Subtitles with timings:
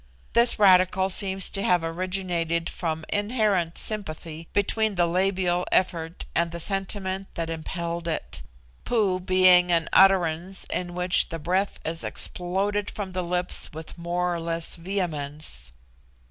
[0.33, 6.59] This radical seems to have originated from inherent sympathy between the labial effort and the
[6.59, 8.41] sentiment that impelled it,
[8.83, 14.33] Poo being an utterance in which the breath is exploded from the lips with more
[14.33, 15.71] or less vehemence.